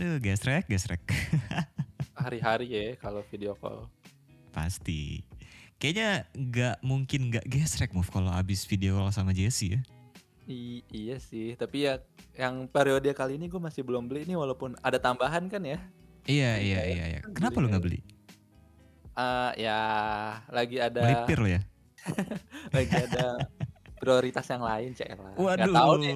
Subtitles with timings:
[0.00, 1.04] Aduh, gesrek, gesrek.
[2.24, 3.84] Hari-hari ya kalau video call.
[4.48, 5.20] Pasti.
[5.76, 9.80] Kayaknya nggak mungkin nggak gesrek move kalau abis video call sama Jesse ya.
[10.48, 12.00] I- iya sih, tapi ya
[12.32, 15.76] yang periode kali ini gue masih belum beli nih walaupun ada tambahan kan ya.
[16.24, 17.20] Iya, iya, iya, iya.
[17.36, 18.00] Kenapa lu nggak beli?
[19.20, 19.80] Eh ya
[20.48, 21.60] lagi ada Melipir lo ya?
[22.72, 23.36] lagi ada
[24.00, 25.36] prioritas yang lain cek lah.
[25.36, 25.60] Waduh.
[25.60, 26.14] Gak tahu deh.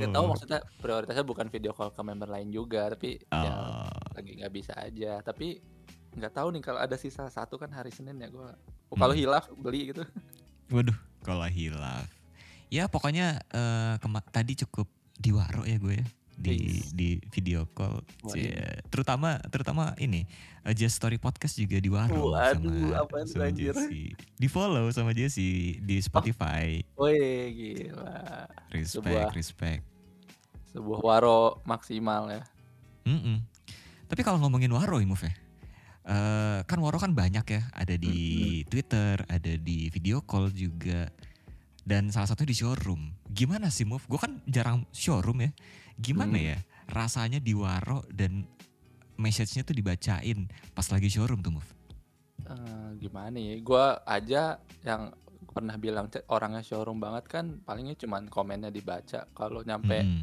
[0.00, 4.32] Gak tahu maksudnya prioritasnya bukan video call ke member lain juga, tapi ya Oh, lagi
[4.34, 5.20] nggak bisa aja.
[5.20, 5.60] Tapi
[6.16, 8.48] nggak tahu nih kalau ada sisa satu kan hari Senin ya gue.
[8.88, 9.20] Kalau Hmm.
[9.20, 10.00] hilaf beli gitu.
[10.66, 12.08] waduh, kalau hilaf.
[12.66, 13.38] Ya pokoknya
[14.00, 16.06] kema- tadi cukup diwaro ya gue ya
[16.36, 16.92] di Wis.
[16.92, 18.04] di video call.
[18.28, 18.52] Cie.
[18.86, 20.28] Terutama terutama ini
[20.62, 23.72] eh, Just Story Podcast juga diwaro Waduh, sama tuh, sama anjir?
[23.72, 24.12] Jesse.
[24.36, 26.84] Di follow sama Jesse di Spotify.
[26.94, 28.44] Wih gila.
[28.68, 29.82] Respect, sebuah- respect.
[30.70, 32.44] Sebuah waro maksimal ya.
[33.08, 33.40] Mm-mm.
[34.06, 35.32] Tapi kalau ngomongin Waro ya, Move ya.
[36.06, 38.16] eh, kan Waro kan banyak ya, ada di
[38.68, 41.10] Twitter, ada di video call juga.
[41.82, 43.14] Dan salah satu di showroom.
[43.26, 44.02] Gimana sih Move?
[44.04, 45.50] Gue kan jarang showroom ya.
[45.96, 46.46] Gimana Hmm.
[46.46, 48.46] ya rasanya di Waro dan
[49.16, 51.70] message-nya tuh dibacain pas lagi showroom tuh Move?
[52.44, 53.54] Eh, gimana ya?
[53.58, 55.10] Gua aja yang
[55.48, 59.24] pernah bilang "Cek, orangnya showroom banget kan palingnya cuman komennya dibaca.
[59.26, 60.22] Kalau nyampe Mm-mm.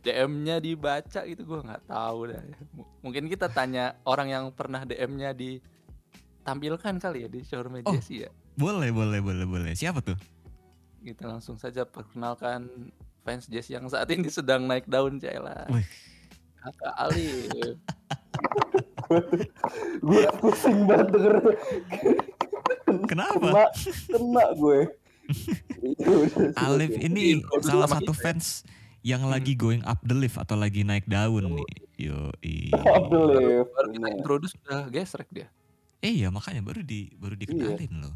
[0.00, 2.40] DM-nya dibaca itu gua nggak tahu dah.
[2.74, 7.92] M- Mungkin kita tanya orang yang pernah DM-nya ditampilkan kali ya di showroom Oh.
[7.92, 8.30] Jesse ya.
[8.52, 9.72] Boleh, boleh, boleh, boleh.
[9.72, 10.16] Siapa tuh?
[11.00, 12.66] Kita langsung saja perkenalkan
[13.20, 15.68] fans Jesse yang saat ini sedang naik daun Cela.
[16.56, 17.76] Kakak Alif.
[20.00, 21.34] gue pusing banget denger
[23.06, 23.40] Kenapa?
[23.40, 23.64] kena
[24.08, 24.80] kena gue
[25.80, 27.06] Itu udah Alif sebutnya.
[27.06, 27.24] ini
[27.62, 28.22] salah satu kita.
[28.22, 28.46] fans
[29.00, 31.68] yang lagi going up the lift atau lagi naik daun nih.
[31.96, 32.28] Yo,
[32.76, 33.64] Abdul Liv.
[33.70, 35.48] Baru kita introduce udah gesrek dia.
[36.00, 38.12] Eh iya makanya baru di baru dikenalin loh.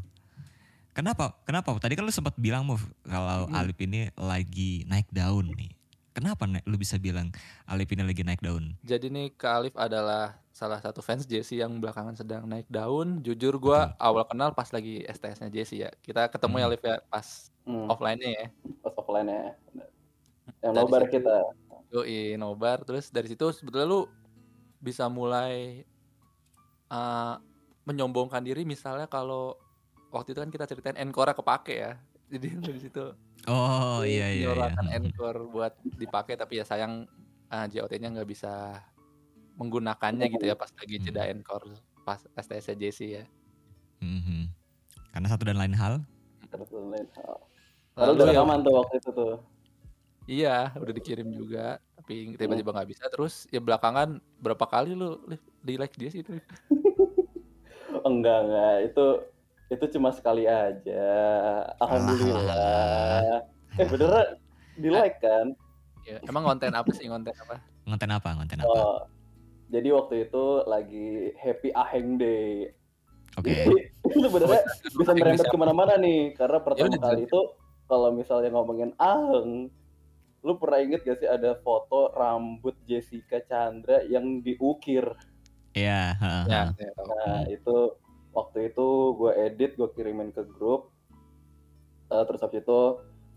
[0.95, 1.35] Kenapa?
[1.43, 1.75] Kenapa?
[1.75, 3.53] Tadi kan lu sempat bilang Move kalau Hmm.
[3.53, 5.75] Alip ini lagi naik daun nih.
[6.09, 7.27] Kenapa nih lu bisa bilang
[7.65, 8.79] Alip ini lagi naik daun?
[8.81, 13.19] Jadi nih Kak Alif adalah salah satu fans Jesse yang belakangan sedang naik daun.
[13.19, 15.91] Jujur gua awal kenal pas lagi STS-nya Jesse ya.
[15.99, 16.69] Kita ketemu ya Hmm.
[16.71, 17.27] Alif ya pas
[17.65, 18.45] Hmm, offline-nya ya.
[18.79, 19.45] pas offline ya
[20.61, 21.13] yang Dari nobar situ.
[21.13, 21.37] kita
[21.91, 22.77] Yoi, nobar.
[22.81, 24.07] Terus dari situ sebetulnya lu
[24.77, 25.83] bisa mulai
[26.87, 27.35] uh,
[27.83, 29.59] menyombongkan diri misalnya kalau
[30.15, 31.99] waktu itu kan kita ceritain Encore kepake ya.
[32.31, 33.03] Jadi dari situ
[33.45, 34.55] Oh iya iya.
[34.55, 34.71] iya.
[34.71, 34.89] Hmm.
[34.95, 37.05] Encore buat dipakai tapi ya sayang
[37.51, 38.79] uh, JOT-nya nggak bisa
[39.59, 41.05] menggunakannya gitu ya pas lagi Hmm.
[41.05, 41.67] jeda Encore
[42.07, 43.23] pas STS Jesse ya.
[43.99, 44.49] Mhm.
[45.11, 45.99] Karena satu dan lain hal.
[46.45, 47.35] terus lain hal
[47.91, 49.33] Padahal Lalu udah ya, rekaman tuh waktu itu tuh
[50.25, 55.19] iya udah dikirim juga tapi tiba-tiba nggak bisa terus ya belakangan berapa kali lu
[55.59, 56.37] di like dia sih itu
[58.09, 59.05] enggak enggak itu
[59.75, 61.07] itu cuma sekali aja
[61.83, 63.43] alhamdulillah
[63.75, 64.27] eh beneran
[64.75, 65.51] di like kan
[66.07, 68.33] ya, emang konten apa sih konten apa Ngonten apa?
[68.33, 68.71] Ngonten apa?
[68.71, 68.97] oh
[69.69, 72.73] jadi waktu itu lagi happy aheng day
[73.35, 73.51] Oke.
[73.51, 74.63] Jadi itu sebenarnya
[74.99, 77.41] bisa merembet ke mana-mana nih karena pertama udah kali itu
[77.85, 79.67] kalau misalnya ngomongin aheng
[80.45, 85.03] lu pernah inget gak sih ada foto rambut Jessica Chandra yang diukir
[85.75, 86.67] Iya, heeh, ya, heeh.
[86.79, 87.07] saya tahu.
[87.11, 87.75] Nah itu
[88.35, 90.91] waktu itu gue edit gue kirimin ke grup
[92.05, 92.81] Eh, terus habis itu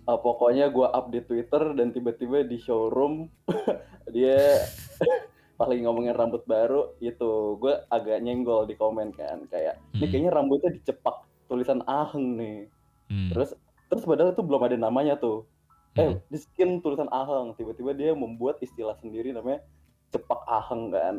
[0.04, 3.32] eh, pokoknya gue up di Twitter dan tiba-tiba di showroom
[4.14, 4.60] dia
[5.59, 10.10] lagi ngomongin rambut baru itu gue agak nyenggol di komen kan kayak ini Hmm.
[10.12, 11.16] kayaknya rambutnya dicepak
[11.48, 12.68] tulisan aheng nih
[13.09, 13.33] Hmm.
[13.33, 13.56] terus
[13.89, 15.48] terus padahal itu belum ada namanya tuh
[15.97, 16.21] eh Hmm.
[16.28, 19.65] di skin tulisan aheng tiba-tiba dia membuat istilah sendiri namanya
[20.12, 21.16] cepak aheng kan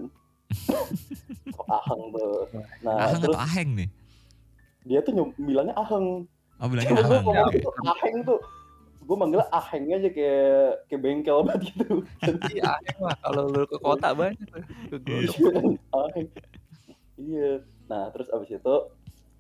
[1.69, 2.33] aheng tuh
[2.81, 3.89] nah Aheng terus atau aheng nih?
[4.81, 6.25] dia tuh bilangnya aheng
[6.57, 7.23] Oh bilangnya gue aheng.
[7.23, 7.59] ngomong Oke.
[7.59, 8.39] tuh aheng tuh
[8.99, 12.03] gue manggilnya aheng aja kayak kayak bengkel banget gitu
[12.49, 14.37] Iya, aheng lah kalau lu ke kota banyak.
[14.87, 15.35] Ke Glodok.
[15.91, 16.27] aheng
[17.17, 17.49] iya
[17.85, 18.75] nah terus abis itu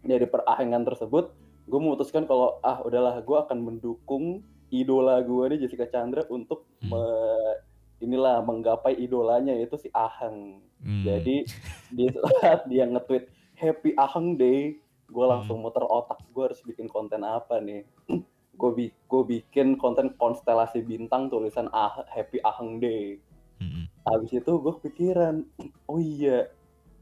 [0.01, 1.31] dari perahengan tersebut
[1.63, 6.95] gue memutuskan kalau ah udahlah gue akan mendukung idola gue nih Jessica Chandra untuk Hmm.
[6.95, 7.57] me-
[7.99, 11.03] inilah menggapai idolanya yaitu si Aheng Hmm.
[11.03, 11.43] jadi
[11.91, 12.05] di
[12.39, 13.27] saat dia nge-tweet
[13.59, 15.35] Happy Aheng Day, gue Hmm.
[15.35, 17.83] langsung muter otak gue harus bikin konten apa nih.
[18.59, 23.19] gue bi gue bikin konten konstelasi bintang tulisan ah Happy Aheng Day.
[23.59, 23.91] Hmm.
[24.07, 25.43] Habis itu gue kepikiran,
[25.83, 26.47] oh iya,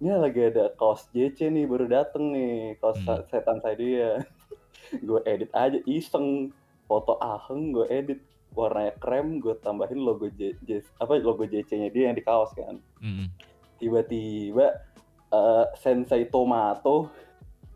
[0.02, 3.22] ini lagi ada kaos JC nih baru dateng nih, kaos Hmm.
[3.30, 4.10] setan saya dia.
[5.06, 6.50] gue edit aja iseng
[6.90, 8.26] foto Aheng gue edit.
[8.57, 12.81] Warnanya krem gue tambahin logo J, J- apa logo JC-nya dia yang di kaos kan
[13.00, 13.30] Mm-mm.
[13.77, 14.81] tiba-tiba
[15.30, 17.13] eh, Sensei Tomato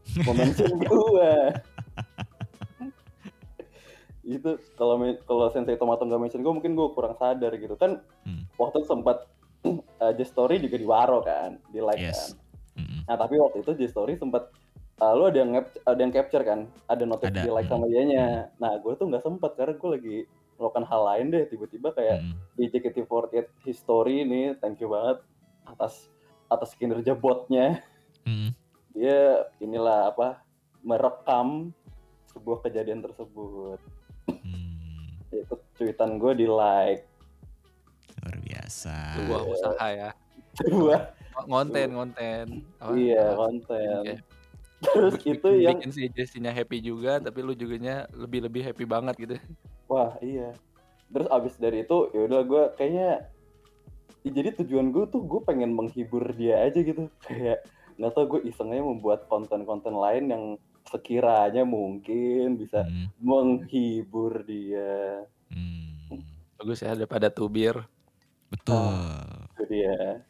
[0.33, 1.31] mention gue
[4.21, 4.95] itu kalau
[5.25, 8.45] kalau Sensei Tomato nggak mention gue mungkin gue kurang sadar gitu kan Hmm.
[8.53, 9.25] waktu itu sempat
[10.01, 12.13] uh, Story juga diwaro kan di like Yes.
[12.13, 12.29] kan
[12.81, 12.99] Mm-mm.
[13.09, 14.53] nah tapi waktu itu Story sempat
[15.01, 17.73] uh, lu ada yang ada yang capture kan ada notif Ada, di like hmm.
[17.73, 20.17] sama dianya nah gue tuh nggak sempat karena gue lagi
[20.61, 22.37] melakukan hal lain deh tiba-tiba kayak Mm-mm.
[22.53, 25.25] di JKT48 history ini thank you banget
[25.65, 26.05] atas
[26.47, 27.81] atas kinerja botnya
[28.23, 28.53] Mm-mm.
[28.91, 30.45] dia inilah apa
[30.79, 31.73] merekam
[32.27, 33.81] sebuah kejadian tersebut
[34.29, 35.17] Hmm.
[35.29, 37.03] itu cuitan gue di like
[38.17, 38.95] Luar biasa.
[39.17, 40.09] Sebuah usaha ya.
[40.53, 40.99] sebuah
[41.41, 42.45] Ngonten, ngonten.
[42.77, 42.93] Apa?
[42.93, 43.35] iya Apa?
[43.41, 44.15] konten Oke.
[44.81, 47.77] terus Bikin- itu yang bikin si Jessinya happy juga, tapi lu juga
[48.13, 49.35] lebih lebih happy banget gitu.
[49.91, 50.55] Wah iya
[51.11, 53.27] terus abis dari itu ya udah gue kayaknya
[54.23, 57.67] ya jadi tujuan gue tuh gue pengen menghibur dia aja gitu kayak
[57.99, 60.43] nggak tau gue isengnya membuat konten-konten lain yang
[60.88, 63.11] sekiranya mungkin bisa Hmm.
[63.19, 66.23] menghibur dia Hmm.
[66.55, 67.75] Bagus ya daripada tubir.
[68.47, 68.95] Betul.
[69.51, 70.23] itu dia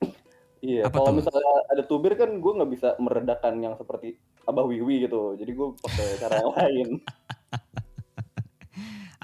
[0.64, 5.04] iya Apa kalau misalnya ada tubir kan gue nggak bisa meredakan yang seperti abah wiwi
[5.04, 6.88] gitu jadi gue pakai cara yang lain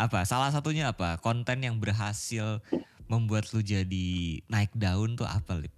[0.00, 0.25] Apa?
[0.25, 1.20] Salah satunya apa?
[1.20, 2.64] Konten yang berhasil
[3.05, 5.75] membuat lu jadi naik daun tuh apa, Lip?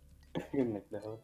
[0.55, 1.19] Naik daun.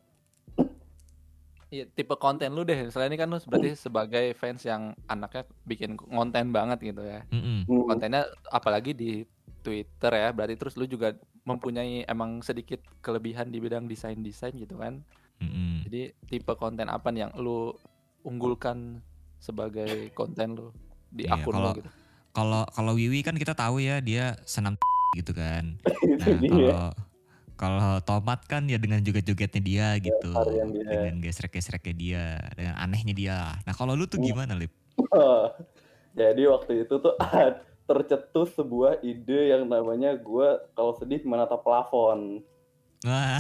[1.68, 2.90] Iya, tipe konten lu deh.
[2.90, 7.22] Selain ini kan lu berarti sebagai fans yang anaknya bikin konten banget gitu ya.
[7.30, 7.68] Mm-mm.
[7.70, 7.84] Hmm.
[7.86, 9.22] Kontennya apalagi di
[9.60, 11.12] Twitter ya, berarti terus lu juga
[11.44, 15.04] mempunyai emang sedikit kelebihan di bidang desain-desain gitu kan.
[15.38, 15.86] Mm-mm.
[15.86, 17.76] Jadi tipe konten apa nih yang lu
[18.24, 18.98] unggulkan
[19.38, 20.66] sebagai konten lu
[21.12, 21.90] di Iya, akun kalau- lu gitu.
[22.38, 24.78] Kalau kalau Wiwi kan kita tahu ya dia senam
[25.18, 25.74] gitu kan.
[26.18, 26.86] Nah, dia kalau
[27.58, 30.30] kalau tomat kan ya dengan joget-jogetnya dia gitu.
[30.30, 30.86] varian dia.
[30.86, 32.24] Dengan gesrek-gesreknya dia,
[32.54, 33.38] dengan anehnya dia.
[33.66, 34.30] Nah, kalau lu tuh Iya.
[34.30, 34.70] gimana, Lip?
[36.14, 37.14] jadi waktu itu tuh
[37.90, 42.42] tercetus sebuah ide yang namanya gue kalau sedih menatap plafon
[43.06, 43.38] Wah,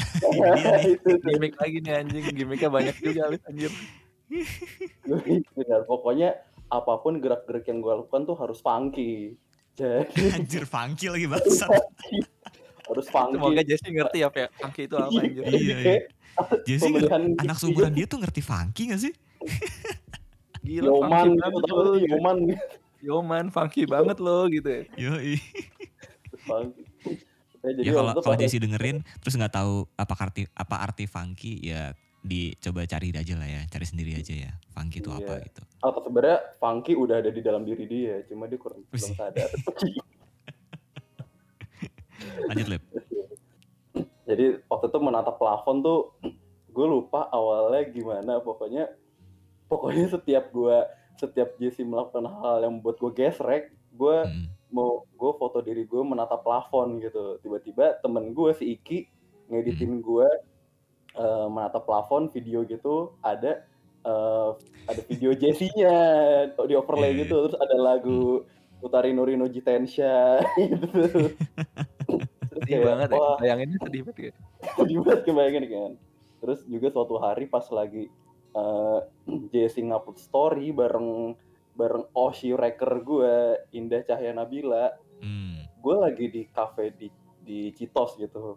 [0.86, 1.18] itu.
[1.18, 3.74] Gimik lagi nih anjing, gimiknya banyak juga Alif anjir.
[5.02, 9.36] Benar, pokoknya apa pun gerak-gerik yang gue lakukan tuh harus funky
[9.78, 10.04] jadi
[10.36, 11.70] Anjir funky lagi bangsat.
[12.88, 15.44] harus funky Semoga Jesse ngerti apa ya, Angki itu apa anjir.
[15.44, 16.00] Iya, iya.
[16.64, 16.88] Jesse
[17.38, 19.12] anak seumuran dia tuh ngerti funky gak sih?
[20.64, 22.38] Gila, Yoman funky gitu sih, Yoman
[22.98, 24.82] Yoman, funky banget lo gitu ya.
[24.98, 25.38] Yoi.
[26.42, 26.82] funky
[27.58, 31.58] Ya, jadi Ya kalau kalau Jesse dengerin terus nggak tahu apa arti apa arti funky
[31.58, 34.52] ya dicoba cari aja lah ya, cari sendiri aja ya.
[34.70, 35.46] Funky itu apa Iya.
[35.46, 35.62] gitu.
[35.78, 39.46] atau sebenarnya funky udah ada di dalam diri dia cuma dia kurang belum sadar
[42.44, 42.82] Lanjut, Lip.
[44.24, 46.12] jadi waktu itu menatap plafon tuh
[46.68, 48.90] gue lupa awalnya gimana pokoknya
[49.66, 50.76] pokoknya setiap gue
[51.16, 54.46] setiap Jesse melakukan hal yang membuat gue gesrek gue Mm.
[54.68, 58.98] mau gue foto diri gue menatap plafon gitu tiba-tiba temen gue si Iki
[59.48, 60.28] ngeditin gue
[61.18, 63.66] eh, menatap plafon video gitu ada
[64.06, 64.50] eh,
[64.86, 65.96] ada video Jesse-nya
[66.54, 68.46] di overlay Iya, gitu terus ada lagu
[68.78, 71.34] Utari Norino Jitensha gitu.
[72.46, 74.32] Terus Sedih banget ya, bayanginnya sedih banget ya.
[74.78, 75.92] sedih banget kebayangin kan.
[76.38, 78.06] Terus juga suatu hari pas lagi
[78.54, 79.00] eh
[79.52, 81.34] Jesse ngupload story bareng
[81.74, 83.34] bareng Oshi Reker gue
[83.74, 85.66] Indah Cahya Nabila Hmm.
[85.82, 87.10] gue lagi di cafe di
[87.42, 88.54] di Citos gitu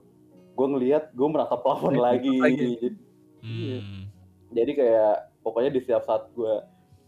[0.51, 2.29] gue ngeliat gue menatap plafon lagi.
[2.35, 2.69] lagi.
[2.77, 2.97] Jadi,
[3.41, 3.77] Iya.
[3.81, 4.03] Hmm.
[4.51, 6.55] jadi kayak pokoknya di setiap saat gue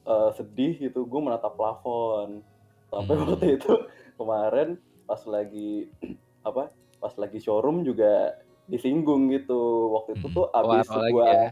[0.03, 2.41] eh, sedih gitu gue menatap plafon
[2.89, 3.25] sampai Hmm.
[3.29, 3.73] waktu itu
[4.17, 4.69] kemarin
[5.03, 5.87] pas lagi
[6.43, 8.33] apa pas lagi showroom juga
[8.65, 9.59] disinggung gitu
[9.91, 10.33] waktu itu Hmm.
[10.33, 11.49] tuh abis Wah, sebuah ya.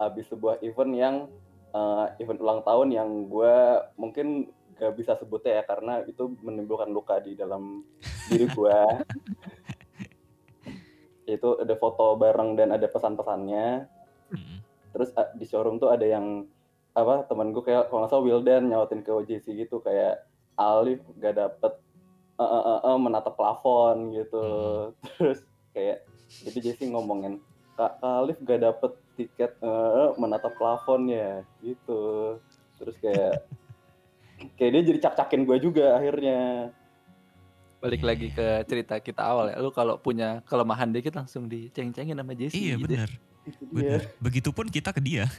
[0.00, 1.14] abis sebuah event yang
[1.68, 3.54] eh, event ulang tahun yang gue
[3.94, 7.82] mungkin gak bisa sebutnya ya karena itu menimbulkan luka di dalam
[8.26, 8.78] diri gue
[11.36, 13.84] itu ada foto bareng dan ada pesan-pesannya.
[14.28, 14.60] Hmm.
[14.92, 16.44] terus di showroom tuh ada yang
[16.92, 20.26] apa teman gue kayak kalau nggak salah Wildan nyautin ke OJC gitu kayak
[20.58, 21.72] Alif gak dapet
[22.38, 24.46] eh, eh, eh, eh, menatap plafon gitu.
[25.16, 26.02] Terus kayak
[26.42, 27.38] jadi Jesse ngomongin
[27.78, 32.36] Kak Alif gak dapet tiket eh, menatap plafon ya gitu.
[32.82, 33.46] Terus kayak
[34.58, 36.70] kayak dia jadi cak-cakin gue juga akhirnya
[37.78, 39.56] Balik lagi ke cerita kita awal ya.
[39.62, 42.58] Lu kalau punya kelemahan dikit langsung diceng-cengin sama Jesse.
[42.58, 42.84] Iya gitu.
[42.90, 43.08] benar,
[43.46, 44.00] itu dia benar.
[44.18, 45.30] Begitupun kita ke dia.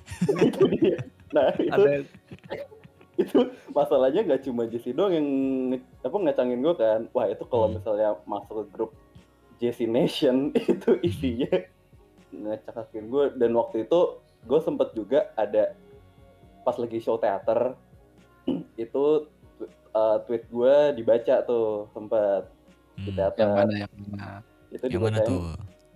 [1.29, 1.91] nah itu Ada
[3.19, 3.39] itu
[3.75, 5.27] masalahnya nggak cuma Jesse doang yang
[5.99, 7.75] apa ngecangin gue kan wah itu kalau Hmm.
[7.75, 8.91] misalnya masuk ke grup
[9.59, 11.51] JC Nation itu isinya
[12.31, 13.99] ngecakakin gue dan waktu itu
[14.47, 15.75] gue sempet juga ada
[16.63, 17.75] pas lagi show teater
[18.79, 19.03] itu
[19.91, 22.45] uh, tweet gue dibaca tuh sempet
[22.95, 23.17] di Hmm.
[23.17, 24.29] teater Yang mana yang mana?
[24.69, 25.41] itu Yang mana tuh?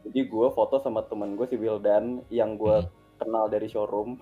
[0.03, 2.89] jadi gue foto sama temen gue si Wildan yang gue Hmm.
[3.17, 4.17] kenal dari showroom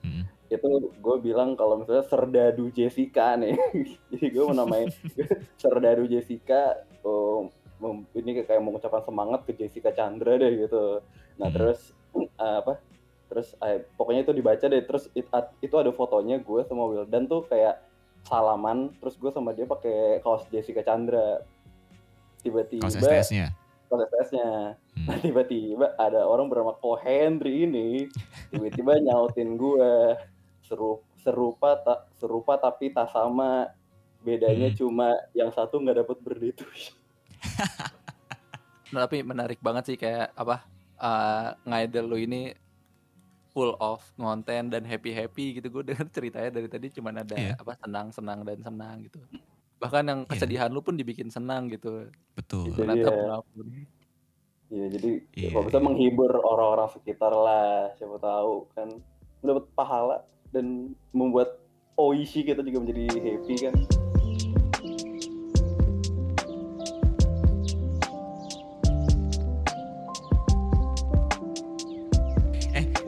[0.00, 0.24] Hmm.
[0.46, 3.54] itu gue bilang kalau misalnya Serdadu Jessica nih
[4.10, 4.90] jadi gue menamai
[5.62, 7.46] Serdadu Jessica oh,
[7.78, 11.00] mem- ini kayak mengucapkan semangat ke Jessica Chandra deh gitu
[11.34, 11.54] nah Hmm.
[11.54, 12.78] terus eh, apa
[13.26, 17.24] terus eh, pokoknya itu dibaca deh terus it- at- itu ada fotonya gue sama Wildan
[17.24, 17.80] tuh kayak
[18.22, 21.40] salaman terus gue sama dia pakai kaos Jessica Chandra
[22.40, 23.52] tiba-tiba Kaos STS-nya.
[23.86, 25.08] kaos STS-nya Hmm.
[25.08, 28.06] Nah, tiba-tiba ada orang bernama Ko Henry ini
[28.52, 30.14] tiba-tiba nyautin gue
[30.60, 33.68] seru serupa tak serupa tapi tak sama
[34.20, 34.76] bedanya Hmm.
[34.76, 36.64] cuma yang satu nggak dapat berditu
[38.92, 40.62] Nah, tapi menarik banget sih kayak apa
[40.94, 42.52] eh ngidol lu ini
[43.52, 47.54] full of konten dan happy happy gitu gue dengar ceritanya dari tadi cuman ada Iya.
[47.56, 49.20] apa senang senang dan senang gitu
[49.76, 50.30] bahkan yang Iya.
[50.32, 52.72] kesedihan lu pun dibikin senang gitu Betul.
[52.72, 53.04] Dia.
[53.04, 53.66] walaupun
[54.72, 55.84] Iya jadi Iya, kalau bisa iya.
[55.84, 58.88] menghibur orang-orang sekitar lah siapa tahu kan
[59.40, 60.16] dapat pahala
[60.48, 61.60] dan membuat
[61.92, 63.74] Oishi kita juga menjadi happy kan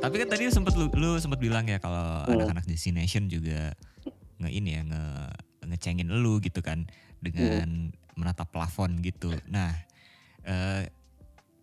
[0.09, 2.37] tapi kan tadi sempet lu, lu sempet bilang ya kalau Hmm.
[2.37, 3.73] anak-anak Destination juga
[4.41, 5.05] nge ini ya nge
[5.65, 6.85] ngecengin lu gitu kan
[7.25, 9.33] dengan menatap plafon gitu.
[9.49, 9.73] Nah,
[10.45, 10.87] eh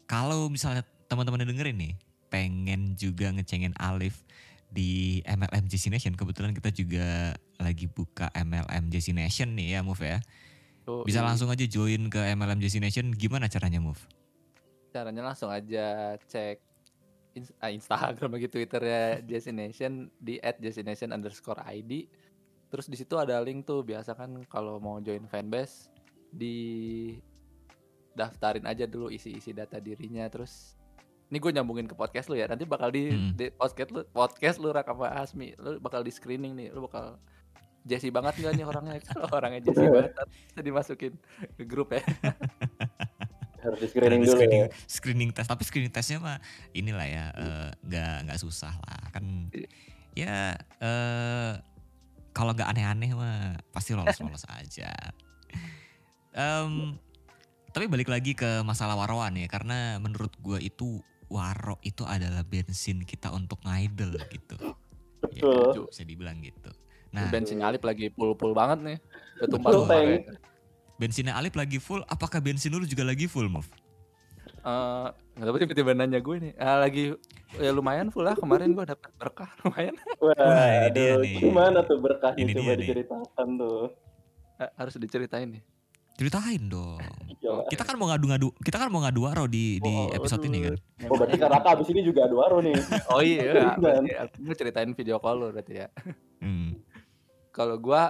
[0.10, 1.94] kalau misalnya teman-teman yang dengerin nih
[2.32, 4.24] pengen juga ngecengin Alif
[4.72, 10.20] di MLM Destination, kebetulan kita juga lagi buka MLM Destination nih ya, Move ya.
[11.04, 13.12] Bisa langsung aja join ke MLM Destination.
[13.12, 14.00] Gimana caranya, Move?
[14.92, 16.60] caranya langsung aja cek
[17.36, 22.08] Instagram lagi Twitternya Destination di @destination underscore ID
[22.72, 25.92] terus di situ ada link tuh biasa kan kalau mau join fanbase
[26.32, 27.12] di
[28.16, 30.28] daftarin aja dulu isi-isi data dirinya.
[30.32, 30.76] Terus
[31.28, 33.36] ini gue nyambungin ke podcast lu ya nanti bakal di, Hmm.
[33.36, 37.20] di podcast lu podcast lu Raka sama Asmi lu bakal di screening nih lu bakal
[37.82, 39.00] Jesse banget gak nih orangnya?
[39.10, 40.14] Kalau orangnya Jesse banget
[40.52, 41.14] bisa dimasukin
[41.58, 42.04] ke grup ya
[43.62, 44.70] harus di screening dulu screening, ya.
[44.90, 46.38] screening test tapi screening testnya mah
[46.74, 49.68] inilah ya eh, nggak nggak susah lah kan Iya.
[50.18, 50.38] ya
[50.82, 51.52] eh
[52.32, 54.92] kalau nggak aneh-aneh mah pasti lolos-lolos aja
[56.32, 56.96] Em,
[57.72, 63.04] tapi balik lagi ke masalah waroan ya karena menurut gua itu waro itu adalah bensin
[63.04, 64.56] kita untuk ngidol gitu
[65.36, 65.88] ya, Betul.
[65.92, 66.72] bisa dibilang gitu
[67.12, 68.98] nah bensin Alip lagi full-full banget nih
[69.40, 70.12] udah tumpah Betul, Teng.
[71.02, 73.66] Bensinnya Alip lagi full apakah bensin lu juga lagi full move
[74.62, 76.54] Eh, nggak tahu tiba-tiba nanya gue nih.
[76.54, 77.18] Ah, lagi
[77.58, 79.98] ya lumayan full lah kemarin gue dapat berkah lumayan.
[80.22, 81.38] Wah, Wah, ini dia aduh, nih.
[81.42, 82.78] gimana tuh berkahnya Ini coba nih.
[82.80, 83.84] diceritakan tuh.
[84.58, 85.64] Eh, harus diceritain nih.
[86.12, 87.02] ceritain dong
[87.74, 90.76] kita kan mau ngadu-ngadu kita kan mau ngadu waro di di Oh, episode ini kan
[91.10, 92.78] Oh berarti karena abis ini juga ada waro nih.
[93.16, 93.74] Oh iya,
[94.30, 95.88] gue ceritain video call lo berarti ya.
[96.38, 96.78] Hmm.
[97.50, 98.04] Kalau gue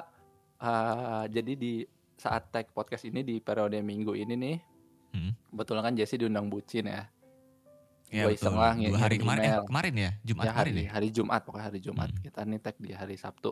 [0.59, 1.87] ah, jadi di
[2.21, 4.57] saat tag podcast ini di periode minggu ini nih,
[5.11, 5.33] Hmm.
[5.49, 7.09] kebetulan kan Jesse diundang bucin ya.
[8.07, 8.37] Ya, Gua betul.
[8.37, 9.63] iseng lah Dua hari ngirim kemarin, eh, email.
[9.65, 10.89] kemarin ya, Jumat ya kemarin hari, ya.
[10.91, 12.21] hari Jumat pokoknya hari Jumat Hmm.
[12.21, 13.51] kita nih tag di hari Sabtu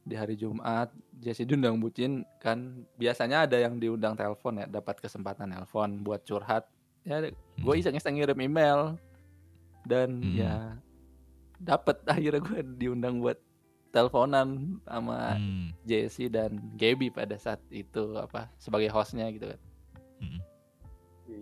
[0.00, 2.56] di hari Jumat Jesse diundang bucin kan
[2.94, 6.64] biasanya ada yang diundang telepon ya dapat kesempatan telepon buat curhat
[7.02, 7.32] ya gue
[7.66, 7.76] Hmm.
[7.76, 8.96] iseng-iseng ngirim email
[9.82, 10.32] dan Hmm.
[10.34, 10.54] ya
[11.58, 13.36] dapat akhirnya gue diundang buat
[13.90, 14.48] teleponan
[14.82, 15.74] sama Hmm.
[15.82, 19.60] Jesse dan Gaby pada saat itu apa sebagai hostnya gitu kan
[20.18, 20.40] Hmm.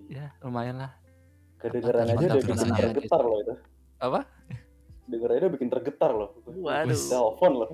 [0.06, 0.92] ya lumayan lah
[1.58, 3.54] Kedengeran aja udah bikin tergetar loh itu.
[3.98, 4.20] apa
[5.04, 6.30] Dengerannya udah bikin tergetar loh.
[6.46, 6.92] Waduh.
[6.92, 7.70] Telepon loh.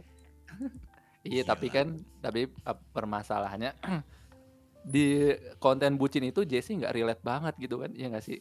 [1.21, 1.51] Iya Gila.
[1.51, 1.87] tapi kan
[2.19, 3.75] tapi uh, permasalahannya
[4.87, 8.39] di konten bucin itu Jesse nggak relate banget gitu kan ya nggak sih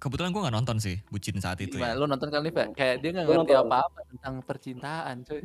[0.00, 1.92] Kebetulan gue nggak nonton sih bucin saat itu ya.
[1.92, 2.66] lu nonton kan Liv ya?
[2.70, 3.68] kayak dia nggak Gua ngerti nonton.
[3.68, 5.42] apa-apa tentang percintaan coy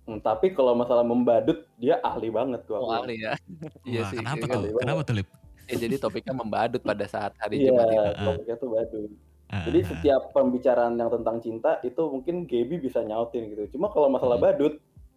[0.00, 2.74] Hmm, tapi kalau masalah membadut dia ahli banget tuh.
[2.74, 3.36] oh ahli ya
[3.86, 4.62] iya sih kenapa iya tuh?
[4.66, 4.80] kan.
[4.80, 5.28] Kenapa tuh, Lip?
[5.64, 9.10] Ya, jadi topiknya membadut pada saat hari Iya, Jumat itu topiknya tuh badut.
[9.46, 13.74] Ah, Jadi setiap pembicaraan yang tentang cinta itu mungkin Gaby bisa nyautin gitu.
[13.74, 14.46] Cuma kalau masalah Hmm.
[14.48, 14.74] badut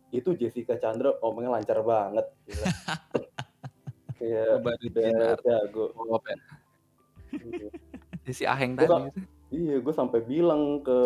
[0.10, 2.25] itu Jessica Chandra omongnya lancar banget.
[2.46, 2.65] Gila.
[4.18, 4.88] Kayak arti
[5.42, 5.86] jago.
[8.32, 9.22] Si Aheng Gua tadi.
[9.50, 10.98] Iya, gue sampai bilang ke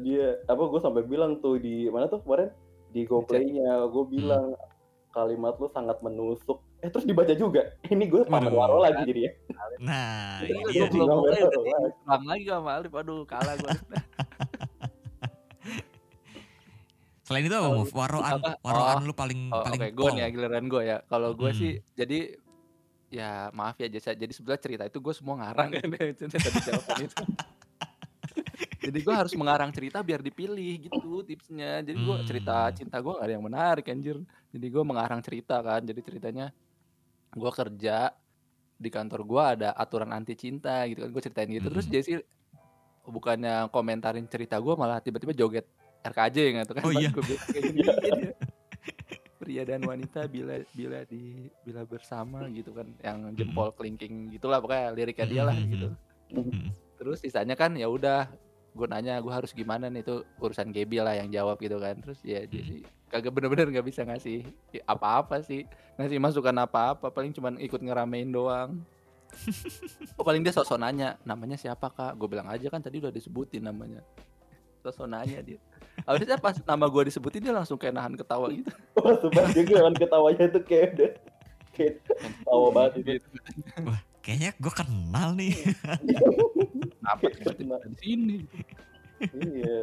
[0.00, 2.48] dia, apa gue sampai bilang tuh di mana tuh kemarin
[2.88, 4.56] di GoPlay-nya, gue bilang
[5.10, 9.32] kalimat lu sangat menusuk eh terus dibaca juga ini gue pamer waro lagi jadi ya
[9.78, 11.52] Nah, ini dia belum mulai udah
[11.84, 12.92] diserang lagi sama Alif.
[12.94, 13.68] Aduh, kalah gue.
[17.20, 17.90] Selain itu apa, Move?
[17.90, 19.04] Waroan, waroan Oh.
[19.04, 20.96] lu paling Oh, paling Oke, gue nih ya giliran gue ya.
[21.04, 21.58] Kalau gue Hmm.
[21.58, 22.38] sih, jadi
[23.08, 24.12] ya maaf ya jasa.
[24.12, 25.86] Jadi sebenarnya cerita itu gue semua ngarang kan
[26.42, 27.24] tadi jawaban itu.
[28.86, 31.82] jadi gue harus mengarang cerita biar dipilih gitu tipsnya.
[31.82, 32.74] Jadi gue cerita Hmm.
[32.74, 34.18] cinta gue gak ada yang menarik anjir.
[34.50, 35.82] Jadi gue mengarang cerita kan.
[35.82, 36.46] Jadi ceritanya
[37.32, 38.10] gue kerja
[38.76, 41.10] di kantor gue ada aturan anti cinta gitu kan.
[41.10, 41.68] Gue ceritain gitu.
[41.70, 41.94] Terus Hmm.
[41.94, 42.14] Jesse
[43.06, 45.66] bukannya komentarin cerita gue malah tiba-tiba joget
[46.02, 46.82] RKJ gitu kan.
[46.86, 47.10] Oh, iya.
[47.10, 48.34] bilang kayak gini, iya.
[49.46, 52.90] Pria dan wanita bila bila di bila bersama gitu kan.
[52.98, 55.70] Yang jempol kelingking gitulah pokoknya liriknya dia lah Mhm.
[55.70, 55.88] gitu.
[56.34, 56.66] Mm-mm.
[56.98, 58.26] Terus sisanya kan ya udah
[58.74, 60.02] gue nanya gue harus gimana nih?
[60.02, 61.94] Itu urusan Gaby lah yang jawab gitu kan.
[62.02, 64.42] Terus ya sih kagak bener-bener nggak bisa ngasih
[64.82, 65.62] apa-apa sih.
[65.94, 68.82] Ngasih masukan apa-apa paling cuman ikut ngeramein doang.
[70.18, 72.18] Oh, paling dia sosok nanya namanya siapa kak?
[72.18, 74.02] Gue bilang aja kan tadi udah disebutin namanya.
[74.82, 75.62] Sosok nanya dia
[76.04, 78.68] Habisnya pas nama gue disebutin dia langsung kayak nahan ketawa gitu.
[79.00, 81.12] Wah sumpah dia kan ketawanya tuh kayak udah
[81.72, 81.94] kayak
[82.44, 83.28] tawa banget itu Gitu.
[84.20, 85.54] Kayaknya gue kenal nih.
[86.98, 88.36] Kenapa tiba-tiba ada di sini?
[89.32, 89.78] Iya.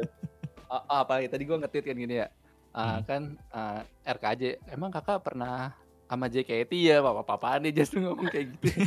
[0.68, 2.28] Ah, apalagi tadi gue ngetit kan gini ya.
[2.70, 3.02] Ah, Hmm.
[3.06, 5.72] kan ah, RKJ emang kakak pernah
[6.04, 8.84] sama JKT ya apa apa nih just ngomong kayak gitu.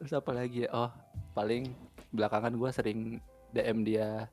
[0.00, 0.70] Terus apa lagi ya?
[0.72, 0.90] Oh
[1.34, 1.68] paling
[2.10, 3.00] belakangan gue sering
[3.52, 4.26] DM dia.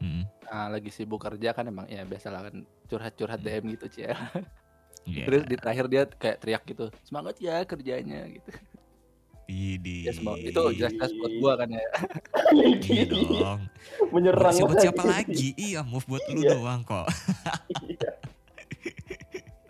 [0.00, 0.24] Mm.
[0.50, 4.18] Ah, lagi sibuk kerja kan emang ya biasa lah kan curhat-curhat DM gitu cia
[5.08, 5.24] Iya.
[5.24, 8.52] terus di terakhir dia kayak teriak gitu semangat ya kerjanya gitu
[9.48, 10.04] Idi.
[10.06, 11.86] ya semangat itu jelas-jelas buat gue kan ya
[12.84, 13.60] Iya dong.
[14.12, 15.56] menyerang Buat, siapa lagi?
[15.56, 16.54] Iya, move buat lu Iya.
[16.54, 17.06] doang kok.
[17.82, 18.10] Iya.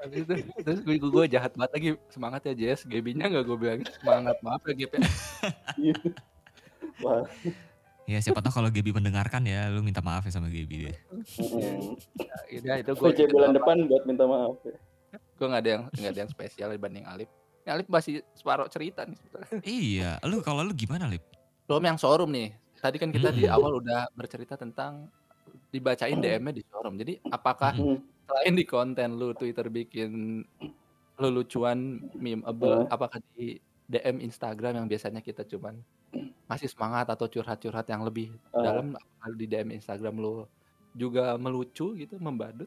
[0.00, 3.80] Habis itu terus gue, gue jahat banget lagi semangat ya Jess Gaby-nya nggak gue bilang
[4.00, 6.08] semangat maaf ya Gitu.
[8.10, 10.96] Ya siapa tahu kalau Gaby mendengarkan ya, lu minta maaf ya sama Gaby deh.
[12.66, 14.74] ya itu gue PC bulan depan buat minta maaf ya.
[15.38, 17.30] gue nggak ada yang nggak ada yang spesial dibanding Alif
[17.62, 19.58] ya, Alif masih separuh cerita nih sebetulnya.
[19.80, 21.22] iya, lu kalau lu gimana, Lip?
[21.64, 23.54] belum yang showroom nih tadi kan kita di Mm-mm.
[23.54, 25.06] awal udah bercerita tentang
[25.70, 27.98] dibacain DM-nya di showroom jadi apakah Mm.
[28.26, 30.42] selain di konten lu Twitter bikin
[31.14, 31.78] lu lucuan
[32.18, 32.90] memeable Hmm.
[32.90, 33.54] apakah di
[33.86, 35.78] DM Instagram yang biasanya kita cuman
[36.50, 38.58] masih semangat atau curhat-curhat yang lebih Ah.
[38.66, 38.98] dalam
[39.38, 40.50] di DM Instagram lu
[40.98, 42.66] juga melucu gitu membadut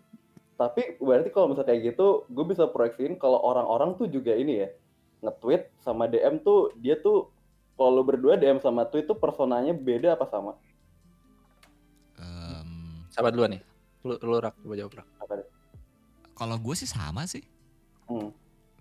[0.54, 4.69] Tapi berarti kalau misalnya kayak gitu, gue bisa proyeksiin kalau orang-orang tuh juga ini ya
[5.26, 7.28] nge-tweet sama DM tuh dia tuh
[7.74, 10.54] kalau lu berdua DM sama tweet tuh personanya beda apa sama?
[12.22, 13.63] Em, sahabat duluan nih
[14.06, 15.08] lu, lu rak coba jawab rak
[16.34, 17.46] kalau gue sih sama sih.
[18.10, 18.34] Hmm.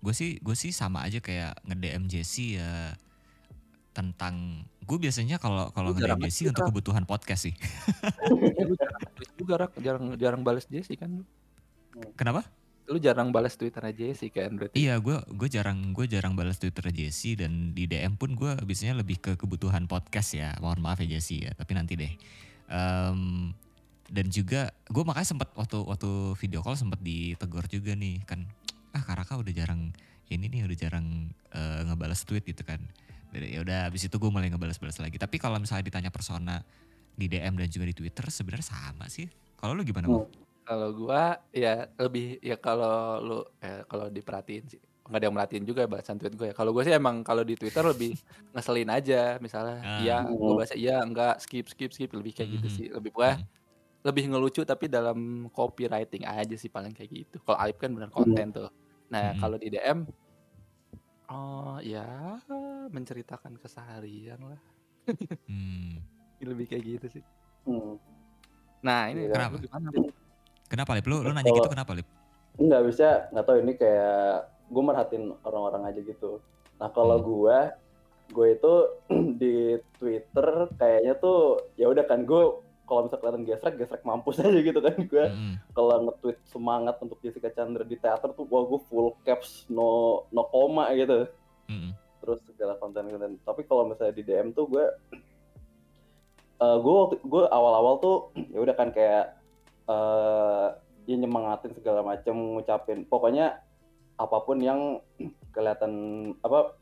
[0.03, 2.97] Gue sih gue sih sama aja kayak nge-DM Jesse ya
[3.93, 7.55] tentang gue biasanya kalau kalau nge-DM Jesse untuk kebutuhan podcast sih.
[8.31, 9.03] Lu jarang
[9.39, 11.25] juga rak jarang jarang balas Jesse kan lu
[12.17, 12.43] Kenapa?
[12.91, 16.83] lu jarang balas Twitternya Jesse kan berarti Iya, gue gue jarang gue jarang balas Twitter
[16.91, 20.53] Jesse dan di DM pun gue biasanya lebih ke kebutuhan podcast ya.
[20.59, 22.13] Mohon maaf ya Jesse ya, tapi nanti deh.
[22.69, 23.53] Em,
[24.13, 28.45] dan juga gue makanya sempat waktu waktu video call sempat ditegur juga nih kan
[28.93, 29.95] ah Karaka udah jarang
[30.29, 32.83] ini nih udah jarang eh, ngebalas tweet gitu kan.
[33.33, 35.17] Ya udah habis itu gue mulai ngebalas-balas lagi.
[35.17, 36.61] Tapi kalau misalnya ditanya persona
[37.13, 39.25] di DM dan juga di Twitter sebenarnya sama sih.
[39.57, 40.07] Kalau lu gimana?
[40.07, 40.29] Hmm.
[40.63, 45.65] Kalau gua ya lebih ya kalau lu eh, kalau diperhatiin sih nggak ada yang merhatiin
[45.67, 48.15] juga balasan tweet gue ya kalau gue sih emang kalau di Twitter lebih
[48.55, 49.99] ngeselin aja misalnya Ah.
[49.99, 50.31] iya Hmm.
[50.31, 52.75] gue baca iya enggak skip skip skip lebih kayak gitu Mhm.
[52.79, 53.47] sih lebih pokoknya Mhm.
[54.03, 55.19] lebih ngelucu tapi dalam
[55.51, 58.71] copywriting aja sih paling kayak gitu kalau Alip kan benar konten tuh
[59.11, 59.41] nah Mhm.
[59.43, 59.99] kalau di DM
[61.33, 62.37] oh ya
[62.93, 64.61] menceritakan keseharian lah
[65.49, 65.97] Hmm.
[66.43, 67.25] lebih kayak gitu sih
[67.65, 67.95] Hmm.
[68.83, 69.55] nah ini Kenapa?
[69.55, 70.07] lu gimana Lip?
[70.67, 71.07] Kenapa Lip?
[71.07, 72.09] Lu, lu nanya gitu kenapa Lip?
[72.59, 74.27] Nggak bisa, nggak tahu ini kayak
[74.67, 76.43] gue merhatiin orang-orang aja gitu.
[76.81, 77.27] Nah kalau Hmm.
[77.29, 77.59] gue,
[78.33, 78.73] gue itu
[79.41, 79.55] di
[79.97, 82.43] Twitter kayaknya tuh ya udah kan gue
[82.83, 85.27] kalau misalnya kelihatan gesrek, gesrek mampus aja gitu kan gue.
[85.31, 85.55] Mm-mm.
[85.73, 90.43] Kalau nge-tweet semangat untuk Jessica Chandra di teater tuh, wah gue full caps, no no
[90.51, 91.27] koma gitu.
[91.71, 91.93] Mm-mm.
[92.23, 93.39] Terus segala konten-konten.
[93.43, 94.87] Tapi kalau misalnya di DM tuh gue,
[96.63, 98.17] eh gue gue awal-awal tuh
[98.55, 99.35] ya udah kan kayak
[99.91, 100.67] eh
[101.03, 103.59] ya nyemangatin segala macam ngucapin pokoknya
[104.15, 105.03] apa pun yang
[105.55, 105.93] kelihatan
[106.39, 106.79] apa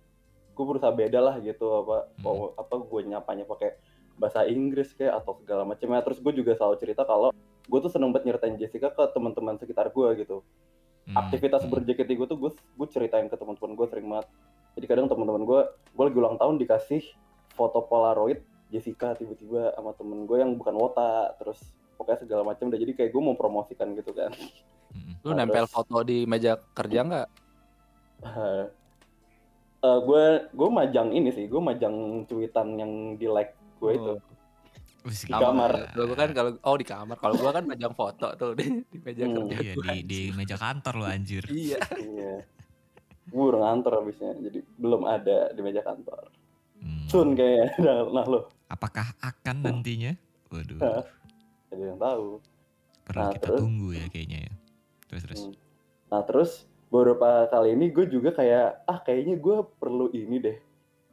[0.52, 2.52] gue berusaha beda lah gitu apa Hmm.
[2.52, 3.80] apa gue nyapanya pakai
[4.20, 7.32] bahasa Inggris kayak atau segala macamnya terus gue juga selalu cerita kalau
[7.64, 10.44] gue tuh seneng banget nyeritain Jessica ke teman-teman sekitar gue gitu
[11.00, 11.72] Hmm, aktivitas hmm.
[11.72, 14.28] ber-JKT gue tuh gue gue ceritain ke teman-teman gue sering banget
[14.76, 17.02] jadi kadang teman-teman gue gue lagi ulang tahun dikasih
[17.50, 21.56] foto polaroid Jessica tiba-tiba sama temen gue yang bukan wota terus
[21.96, 24.30] pokoknya segala macam udah jadi kayak gue mau promosikan gitu kan
[24.90, 25.14] Hmm.
[25.22, 27.28] Lu Nah, nempel terus- foto di meja kerja nggak?
[29.80, 31.94] Eh gue gue majang ini sih gue majang
[32.26, 34.14] cuitan yang di like gue itu
[35.00, 35.96] Oh, Di kamar.
[35.96, 37.16] Kalau gua kan kalau oh di kamar.
[37.16, 39.48] Kalau gua kan majang foto tuh di, di meja Hmm.
[39.48, 39.56] kerja.
[39.56, 41.40] Iya di di meja kantor lo anjir.
[41.56, 41.80] Iya.
[41.96, 42.34] iya
[43.24, 46.28] gue udah ngantor abisnya jadi belum ada di meja kantor
[46.76, 47.04] Hmm.
[47.06, 50.16] Sun kayaknya nah, nah lo Apakah akan nantinya?
[50.48, 51.04] Waduh, Hah.
[51.68, 52.40] ada yang tahu
[53.04, 53.60] perlu Nah, kita terus?
[53.60, 54.52] tunggu ya kayaknya ya.
[55.06, 55.40] Terus terus.
[55.44, 55.54] Hmm.
[56.08, 56.50] Nah terus
[56.88, 60.58] beberapa kali ini gue juga kayak ah kayaknya gue perlu ini deh.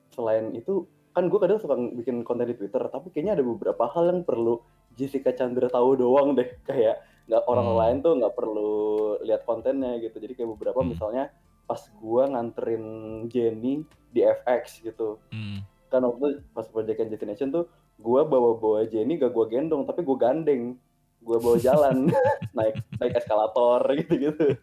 [0.09, 4.13] Selain itu kan gue kadang suka bikin konten di Twitter tapi kayaknya ada beberapa hal
[4.13, 4.61] yang perlu
[4.93, 7.79] Jessica Chandra tahu doang deh kayak nggak orang Hmm.
[7.81, 8.71] lain tuh nggak perlu
[9.19, 10.15] lihat kontennya gitu.
[10.15, 10.93] Jadi kayak beberapa Hmm.
[10.93, 11.33] misalnya
[11.65, 12.85] pas gue nganterin
[13.27, 15.65] Jenny di FX gitu Hmm.
[15.89, 17.65] kan waktu pas Project Destination tuh
[17.97, 20.77] gue bawa-bawa Jenny gak gue gendong tapi gue gandeng
[21.17, 22.07] gue bawa jalan
[22.55, 24.53] naik naik eskalator gitu-gitu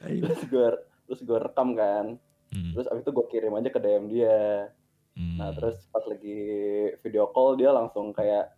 [0.00, 0.66] terus gue
[1.06, 2.16] terus gue rekam kan
[2.52, 2.72] Hmm.
[2.72, 4.36] terus abis itu gue kirim aja ke DM dia
[5.12, 5.36] Hmm.
[5.36, 6.40] nah terus pas lagi
[6.96, 8.48] video call dia langsung kayak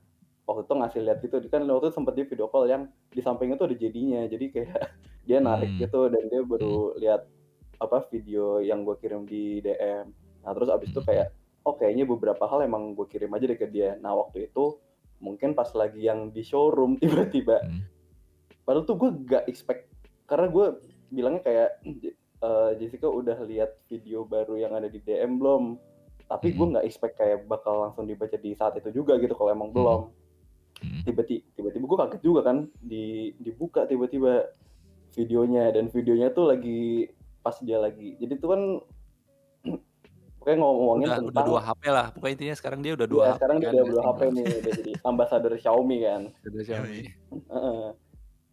[0.44, 3.54] waktu itu ngasih lihat gitu kan waktu itu sempet dia video call yang di sampingnya
[3.54, 4.82] tuh ada jadinya jadi kayak
[5.26, 5.80] dia narik Hmm.
[5.80, 7.26] gitu dan dia baru lihat
[7.76, 10.06] apa video yang gue kirim di DM
[10.42, 11.08] nah terus abis itu Hmm.
[11.08, 11.26] kayak
[11.62, 14.78] oh kayaknya beberapa hal emang gue kirim aja deh ke dia nah waktu itu
[15.18, 17.82] mungkin pas lagi yang di showroom tiba-tiba Hmm.
[18.62, 19.90] padahal tuh gue gak expect
[20.24, 20.66] karena gue
[21.10, 21.70] bilangnya kayak
[22.44, 25.80] "Eh, Jessica udah lihat video baru yang ada di DM belum
[26.24, 26.72] tapi gue Hmm.
[26.72, 29.76] nggak expect kayak bakal langsung dibaca di saat itu juga gitu kalau emang Hmm.
[29.76, 30.00] belum
[30.74, 31.00] Hmm.
[31.02, 33.04] tiba-tiba tiba-tiba gue kaget juga kan di
[33.38, 34.52] dibuka tiba-tiba
[35.12, 37.06] videonya dan videonya tuh lagi
[37.40, 38.62] pas dia lagi jadi tuh kan
[40.36, 42.06] pokoknya ngomongin Udah, tentang udah dua HP lah.
[42.12, 43.36] Pokoknya intinya sekarang dia udah dua Iya, HP.
[43.38, 47.00] sekarang dia kan, udah dua HP nih udah jadi ambasador Xiaomi kan Xiaomi.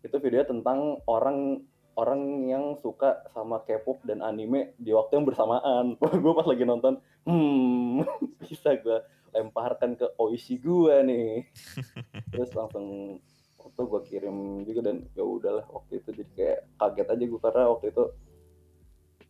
[0.02, 1.62] Itu video tentang orang
[1.96, 5.96] orang yang suka sama K-pop dan anime di waktu yang bersamaan.
[6.02, 8.06] Wah, gue pas lagi nonton, hmm,
[8.44, 9.00] bisa gue
[9.32, 11.48] lemparkan ke Oishi gue nih.
[12.32, 13.18] Terus langsung
[13.62, 17.64] waktu gue kirim juga dan ya udahlah waktu itu jadi kayak kaget aja gue karena
[17.72, 18.04] waktu itu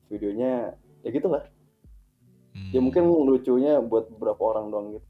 [0.10, 0.52] videonya
[1.06, 1.44] ya gitulah.
[2.52, 2.72] Hmm.
[2.76, 5.08] Ya mungkin lucunya buat beberapa orang doang gitu.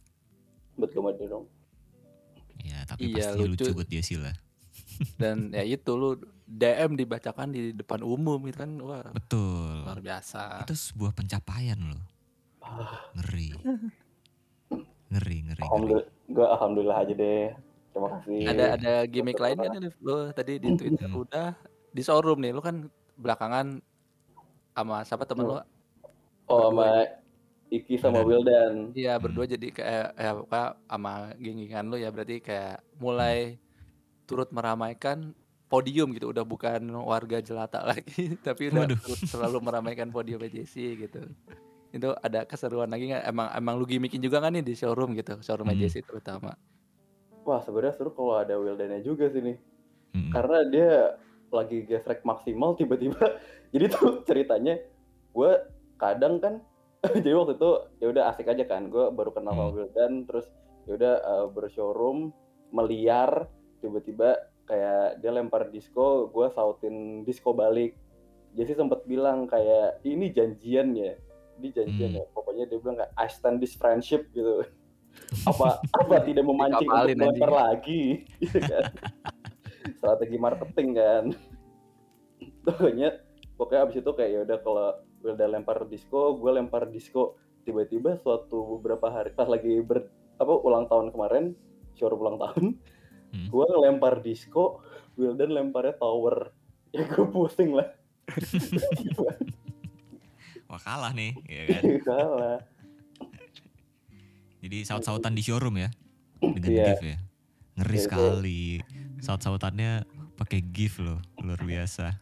[0.78, 1.46] Buat gue dong.
[2.62, 3.66] Ya, tapi Iya, pasti lucu.
[3.66, 3.74] lucu.
[3.74, 4.34] buat dia sih lah.
[5.18, 6.14] Dan ya itu lu
[6.52, 8.72] DM dibacakan di depan umum gitu kan.
[8.78, 9.88] Wah, Betul.
[9.88, 10.68] luar biasa.
[10.68, 12.04] Itu sebuah pencapaian loh.
[12.60, 13.56] Ah, Ngeri.
[13.56, 14.78] Ngeri,
[15.12, 15.62] ngeri, ngeri.
[15.62, 17.48] alhamdulillah, gue alhamdulillah aja deh.
[17.92, 18.40] Terima kasih.
[18.48, 21.24] Ada ada gimmick lain kan lu tadi di Twitter Hmm.
[21.24, 21.50] udah
[21.90, 22.52] di showroom nih.
[22.52, 23.84] Lu kan belakangan
[24.72, 25.56] sama siapa temen lu?
[26.48, 27.08] Oh sama
[27.68, 28.92] Iki sama Wildan.
[28.92, 29.24] Iya Hmm.
[29.24, 33.60] berdua jadi kayak ya pokoknya sama geng-gengan lu ya berarti kayak mulai
[34.24, 35.32] turut meramaikan
[35.72, 38.92] podium gitu udah bukan warga jelata lagi tapi udah
[39.24, 41.24] selalu meramaikan podium JC gitu
[41.92, 45.40] itu ada keseruan lagi nggak emang emang lu gimmickin juga kan nih di showroom gitu
[45.40, 45.80] showroom Hmm.
[45.80, 46.52] JC terutama
[47.42, 49.58] Wah sebenarnya seru kalau ada Wildannya juga sih nih.
[50.14, 50.30] Mm-mm.
[50.30, 51.18] Karena dia
[51.50, 53.18] lagi gesrek maksimal tiba-tiba.
[53.74, 54.78] Jadi tuh ceritanya
[55.34, 55.52] gue
[55.98, 56.62] kadang kan
[57.18, 58.94] jadi waktu itu ya udah asik aja kan.
[58.94, 59.74] Gue baru kenal sama Hmm.
[59.74, 60.54] Wildan terus
[60.86, 62.30] ya udah uh, bershowroom
[62.70, 63.50] meliar
[63.82, 67.98] tiba-tiba kayak dia lempar disco, gue sautin disco balik.
[68.52, 71.16] Jadi sempat bilang kayak ini janjian ya,
[71.58, 72.20] ini janjian Hmm.
[72.20, 72.26] ya.
[72.32, 74.64] Pokoknya dia bilang kayak I stand this friendship gitu.
[75.50, 77.52] apa apa tidak memancing untuk anjing.
[77.52, 78.04] lagi,
[78.40, 78.84] gitu kan?
[80.00, 81.24] Strategi marketing kan.
[82.62, 83.10] Pokoknya
[83.58, 84.88] pokoknya abis itu kayak ya udah kalau
[85.22, 87.36] udah lempar disco, gue lempar disco.
[87.62, 90.10] Tiba-tiba suatu beberapa hari pas lagi ber
[90.42, 91.54] apa ulang tahun kemarin,
[91.94, 92.66] showroom ulang tahun,
[93.32, 93.48] Hmm.
[93.48, 94.84] gue ngelempar disco,
[95.16, 96.52] Wildan lemparnya tower.
[96.92, 97.88] Ya gue pusing lah.
[100.68, 101.82] Wah kalah nih, ya kan?
[102.02, 102.60] Kalah.
[104.60, 105.90] Jadi saut-sautan di showroom ya,
[106.40, 106.84] dengan Iya.
[106.86, 107.18] GIF ya.
[107.74, 108.06] Ngeri Iya, itu.
[108.06, 108.62] sekali.
[109.20, 109.92] Saut-sautannya
[110.36, 112.18] pakai GIF loh, luar biasa.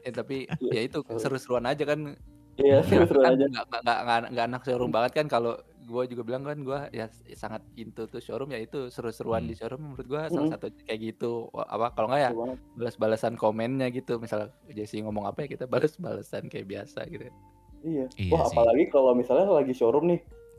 [0.00, 2.14] eh tapi ya itu seru-seruan aja kan
[2.54, 3.44] Iya, seru-seru kan aja.
[3.44, 6.80] nggak nggak nggak nggak- nggak anak showroom banget kan kalau gue juga bilang kan gue
[6.90, 9.48] ya sangat into tuh showroom ya itu seru-seruan Hmm.
[9.48, 10.52] di showroom menurut gue salah Hmm.
[10.52, 12.30] satu kayak gitu Wah, apa kalau nggak ya
[12.74, 17.30] balas-balasan komennya gitu misal Jesse ngomong apa ya kita balas-balasan kayak biasa gitu
[17.78, 18.10] Iya.
[18.12, 18.52] Iya Wah, sih.
[18.52, 20.18] apalagi kalau misalnya lagi showroom nih,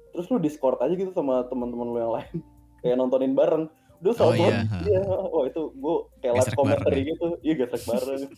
[0.10, 2.36] terus lu Discord aja gitu sama teman-teman lu yang lain.
[2.80, 3.68] Kayak nontonin bareng.
[3.98, 5.02] Dulu Oh, iya, iya.
[5.28, 7.04] Oh itu gue kayak live bareng ya?
[7.10, 7.28] gitu.
[7.42, 8.22] Iya gesrek bareng.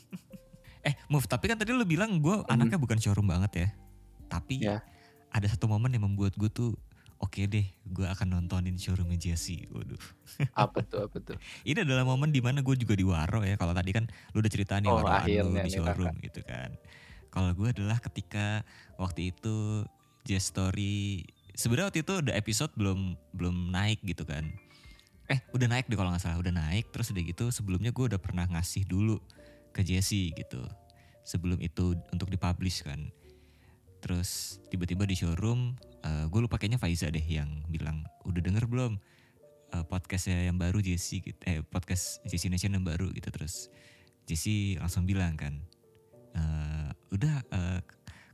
[0.82, 3.68] Eh, Move, tapi kan tadi lu bilang gue anaknya bukan showroom banget ya.
[4.26, 4.80] Tapi Ya.
[5.30, 6.74] Ada satu momen yang membuat gue tuh
[7.20, 9.68] oke deh, gue akan nontonin showroomnya Jesse.
[9.70, 10.00] Waduh.
[10.56, 11.36] Apa tuh, apa tuh?
[11.68, 13.60] Ini adalah momen di mana gue juga di Waro ya.
[13.60, 16.80] Kalau tadi kan lu udah cerita nih Oh, Waroan lu di nih, showroom gitu kan.
[17.30, 18.64] Kalau gue adalah ketika
[18.96, 19.84] waktu itu
[20.24, 21.28] Jess Story
[21.60, 24.48] sebenarnya waktu itu udah episode belum belum naik gitu kan.
[25.28, 28.20] Eh udah naik deh kalau nggak salah udah naik terus udah gitu sebelumnya gue udah
[28.22, 29.20] pernah ngasih dulu
[29.76, 30.64] ke Jesse gitu
[31.28, 33.12] sebelum itu untuk dipublish kan.
[34.00, 35.76] Terus tiba-tiba di showroom
[36.30, 38.96] gue lupa kayaknya Faiza deh yang bilang udah denger belum
[39.70, 41.20] eh, podcastnya yang baru Jesse?
[41.20, 43.28] Gitu, eh podcast Jesse Nation yang baru gitu.
[43.30, 43.68] Terus
[44.24, 45.60] Jesse langsung bilang kan
[46.34, 47.80] eh, udah eh,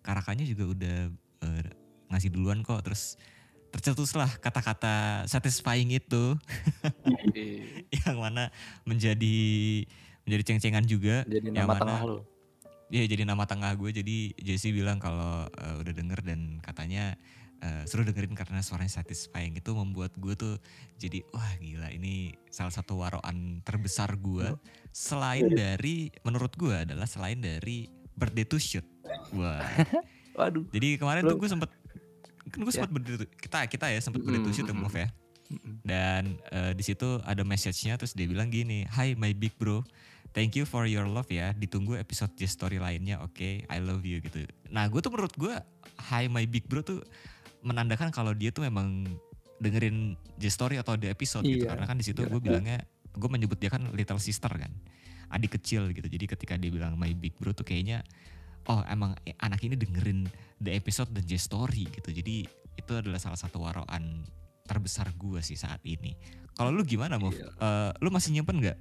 [0.02, 0.98] karakannya juga udah
[1.42, 1.66] eh,
[2.14, 3.18] ngasih duluan kok terus
[3.74, 6.38] tercetuslah kata-kata satisfying itu.
[7.36, 8.48] Ih, yang mana
[8.88, 9.36] menjadi
[10.24, 12.20] menjadi ceng-cengan juga Jadi yang nama mana- tengah lu.
[12.86, 17.18] Iya jadi nama tengah gue jadi Jesse bilang kalau eh, udah denger dan katanya
[17.66, 20.56] eh, suruh dengerin karena suaranya satisfying itu membuat gue tuh
[21.02, 24.54] jadi wah gila ini salah satu waroan terbesar gue
[24.94, 28.86] selain dari menurut gue adalah selain dari birthday to shoot.
[29.34, 29.66] Wah.
[30.40, 30.68] Waduh.
[30.72, 31.70] Jadi kemarin Lu- tuh gue sempet
[32.46, 34.86] kan gue sempet birthday to- kita kita ya sempet birthday to shoot ya Mm, mm,
[34.86, 35.10] Move ya.
[35.46, 35.74] Mm-mm.
[35.86, 39.86] Dan eh, di situ ada message-nya terus dia bilang gini, "Hi my big bro,
[40.36, 41.56] thank you for your love ya.
[41.56, 43.64] Ditunggu episode Just Story lainnya, oke?
[43.66, 45.56] I love you gitu." Nah, gue tuh menurut gue,
[46.12, 47.00] "Hi my big bro" tuh
[47.64, 49.08] menandakan kalau dia tuh memang
[49.64, 51.66] dengerin Just Story atau the episode gitu.
[51.66, 52.30] Iya, Karena kan di situ iya.
[52.30, 52.78] gue bilangnya,
[53.16, 54.70] gue menyebut dia kan little sister kan,
[55.32, 56.06] adik kecil gitu.
[56.06, 58.04] Jadi ketika dia bilang my big bro tuh kayaknya,
[58.68, 60.28] oh emang anak ini dengerin
[60.60, 62.12] the episode dan Just Story gitu.
[62.12, 62.44] Jadi
[62.76, 64.28] itu adalah salah satu waroan
[64.68, 66.12] terbesar gue sih saat ini.
[66.56, 67.36] Kalau lu gimana, Move?
[67.36, 67.48] Iya.
[67.56, 68.78] Eh, lu masih nyimpen nggak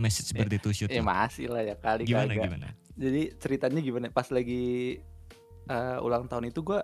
[0.00, 0.88] message Eh, birthday to shoot?
[0.88, 1.04] Eh lu?
[1.04, 2.44] masih lah ya kali gimana kagak.
[2.48, 2.68] gimana?
[2.96, 4.06] Jadi ceritanya gimana?
[4.08, 4.96] Pas lagi
[5.66, 6.80] eh, ulang tahun itu gua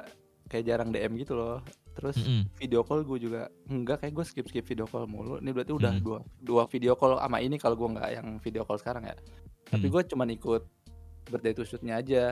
[0.47, 1.59] kayak jarang DM gitu loh.
[1.93, 2.45] Terus Mm-mm.
[2.55, 5.41] video call gue juga enggak kayak gue skip skip video call mulu.
[5.41, 6.05] Ini berarti udah Hmm.
[6.05, 9.17] dua dua video call sama ini kalau gue nggak yang video call sekarang ya.
[9.67, 9.93] Tapi Hmm.
[9.97, 10.63] gue cuman ikut
[11.27, 12.25] birthday to shoot-nya aja.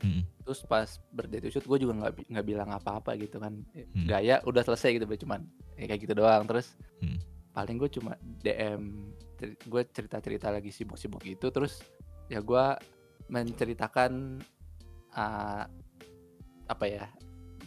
[0.00, 0.22] Mm-mm.
[0.40, 3.60] Terus pas birthday to shoot gue juga nggak nggak bilang apa-apa gitu kan.
[3.74, 4.06] Hmm.
[4.06, 5.42] Gaya udah selesai gitu cuman
[5.74, 6.46] ya kayak gitu doang.
[6.46, 7.18] Terus Hmm.
[7.50, 9.10] paling gue cuma DM
[9.42, 11.80] gue cerita-cerita lagi sibuk-sibuk gitu terus
[12.26, 12.64] ya gue
[13.26, 14.38] menceritakan
[15.12, 15.64] uh,
[16.66, 17.04] apa ya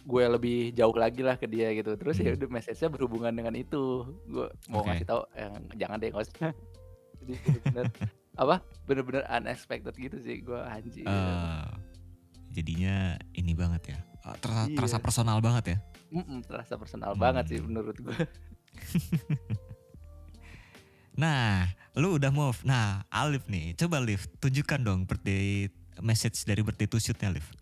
[0.00, 2.38] gue lebih jauh lagi lah ke dia gitu terus ya Hmm.
[2.38, 4.92] udah message-nya berhubungan dengan itu gue mau Oke.
[4.92, 6.34] ngasih tahu yang jangan deh nggak usah
[7.20, 7.86] jadi bener-bener
[8.34, 11.66] apa bener-bener unexpected gitu sih gue anjir Eh,
[12.52, 12.96] jadinya
[13.32, 13.98] ini banget ya.
[14.24, 14.76] Eh, terasa, Iya.
[14.76, 15.78] terasa personal banget ya.
[16.12, 17.66] Mm-mm, terasa personal banget sih Hmm.
[17.68, 18.14] menurut gue
[21.14, 22.58] Nah, lu udah move.
[22.66, 25.70] Nah, Alif nih, coba Alif, tunjukkan dong birthday
[26.02, 27.54] message dari birthday to shoot-nya Alif.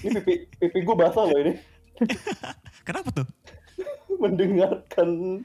[0.00, 1.54] Ini pipi, pipi gue basah loh ini.
[2.88, 3.28] Kenapa tuh?
[4.16, 5.40] Mendengarkan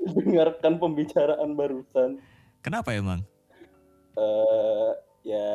[0.00, 2.22] mendengarkan pembicaraan barusan.
[2.62, 3.22] Kenapa emang?
[4.18, 4.90] eh
[5.22, 5.50] ya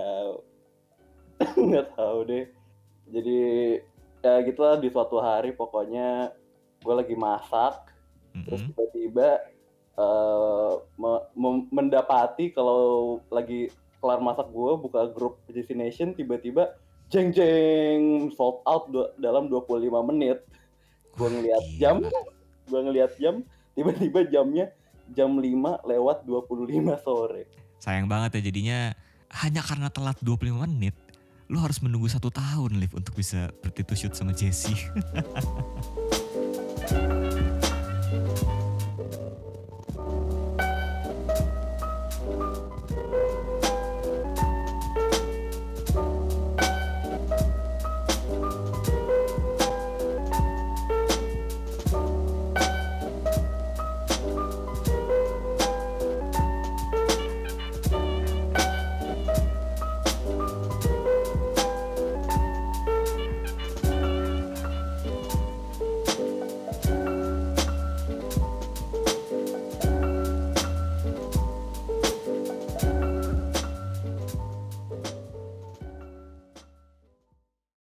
[1.67, 2.45] nggak tahu deh.
[3.11, 3.37] Jadi
[4.23, 6.31] ya gitulah di suatu hari pokoknya
[6.79, 7.91] gue lagi masak
[8.47, 8.71] terus Mm-mm.
[8.71, 9.29] tiba-tiba
[9.93, 11.25] eh, me-
[11.69, 13.69] mendapati kalau lagi
[14.01, 16.75] kelar masak gue buka grup destination tiba-tiba
[17.07, 20.43] jeng jeng sold out du- dalam 25 menit.
[21.13, 22.01] Gue ngeliat jam
[22.67, 23.45] gue ngeliat jam
[23.77, 24.73] tiba-tiba jamnya
[25.13, 27.45] jam 5 lewat 25 sore.
[27.77, 28.79] Sayang banget ya jadinya
[29.43, 30.93] hanya karena telat 25 menit,
[31.49, 34.77] lu harus menunggu satu tahun Liv untuk bisa to shoot sama Jessie.